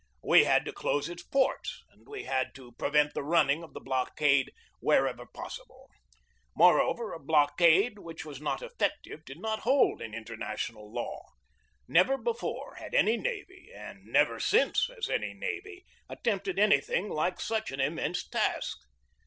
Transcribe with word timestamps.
We 0.23 0.45
had 0.45 0.65
to 0.65 0.73
close 0.73 1.07
its 1.07 1.21
ports 1.21 1.83
and 1.91 2.07
we 2.09 2.23
had 2.23 2.55
to 2.55 2.71
prevent 2.71 3.13
the 3.13 3.21
running 3.21 3.61
of 3.61 3.75
the 3.75 3.79
blockade 3.79 4.51
wherever 4.79 5.27
possible. 5.27 5.91
Moreover, 6.55 7.13
a 7.13 7.19
block 7.19 7.61
ade 7.61 7.99
which 7.99 8.25
was 8.25 8.41
not 8.41 8.63
effective 8.63 9.23
did 9.23 9.37
not 9.39 9.59
hold 9.59 10.01
in 10.01 10.15
inter 10.15 10.35
national 10.37 10.91
law. 10.91 11.27
Never 11.87 12.17
before 12.17 12.77
had 12.79 12.95
any 12.95 13.15
navy, 13.15 13.69
and 13.75 14.03
never 14.05 14.39
since 14.39 14.85
has 14.87 15.07
any 15.07 15.35
navy, 15.35 15.85
attempted 16.09 16.57
anything 16.57 17.07
like 17.07 17.39
such 17.39 17.69
an 17.71 17.79
immense 17.79 18.27
task. 18.27 18.79